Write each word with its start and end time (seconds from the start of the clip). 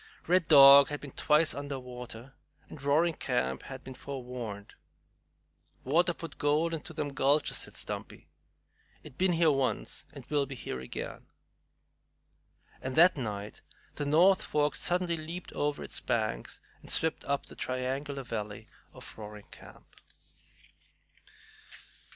Red 0.25 0.47
Dog 0.47 0.87
had 0.87 0.99
been 0.99 1.11
twice 1.11 1.53
under 1.53 1.77
water, 1.79 2.33
and 2.67 2.81
Roaring 2.81 3.13
Camp 3.13 3.61
had 3.61 3.83
been 3.83 3.93
forewarned. 3.93 4.73
"Water 5.83 6.15
put 6.15 6.31
the 6.31 6.37
gold 6.37 6.73
into 6.73 6.91
them 6.91 7.13
gulches," 7.13 7.57
said 7.57 7.77
Stumpy. 7.77 8.27
"It 9.03 9.19
been 9.19 9.33
here 9.33 9.51
once 9.51 10.07
and 10.11 10.25
will 10.25 10.47
be 10.47 10.55
here 10.55 10.79
again!" 10.79 11.27
And 12.81 12.95
that 12.95 13.15
night 13.15 13.61
the 13.93 14.05
North 14.07 14.41
Fork 14.41 14.73
suddenly 14.75 15.17
leaped 15.17 15.53
over 15.53 15.83
its 15.83 15.99
banks 15.99 16.61
and 16.81 16.91
swept 16.91 17.23
up 17.25 17.45
the 17.45 17.55
triangular 17.55 18.23
valley 18.23 18.67
of 18.93 19.13
Roaring 19.19 19.49
Camp. 19.51 19.85